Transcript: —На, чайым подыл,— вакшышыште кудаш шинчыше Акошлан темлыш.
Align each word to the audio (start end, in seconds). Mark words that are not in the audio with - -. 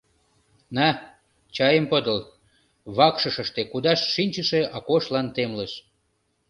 —На, 0.75 0.87
чайым 1.55 1.85
подыл,— 1.91 2.19
вакшышыште 2.97 3.61
кудаш 3.71 3.99
шинчыше 4.13 4.61
Акошлан 4.77 5.27
темлыш. 5.35 5.73